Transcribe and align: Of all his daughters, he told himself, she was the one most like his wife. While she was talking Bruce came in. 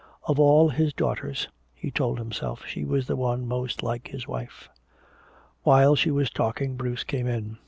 Of 0.23 0.39
all 0.39 0.69
his 0.69 0.93
daughters, 0.95 1.47
he 1.75 1.91
told 1.91 2.17
himself, 2.17 2.65
she 2.65 2.83
was 2.85 3.05
the 3.05 3.15
one 3.15 3.47
most 3.47 3.83
like 3.83 4.07
his 4.07 4.27
wife. 4.27 4.67
While 5.61 5.93
she 5.95 6.09
was 6.09 6.31
talking 6.31 6.75
Bruce 6.75 7.03
came 7.03 7.27
in. 7.27 7.59